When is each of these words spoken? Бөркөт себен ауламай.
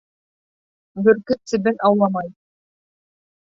Бөркөт 1.09 1.53
себен 1.53 1.79
ауламай. 1.91 2.35